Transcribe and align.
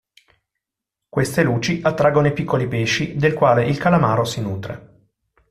Queste 1.07 1.43
luci 1.43 1.79
attraggono 1.83 2.25
i 2.25 2.33
piccoli 2.33 2.67
pesci 2.67 3.17
del 3.17 3.35
quale 3.35 3.67
il 3.67 3.77
calamaro 3.77 4.23
si 4.23 4.41
nutre. 4.41 5.09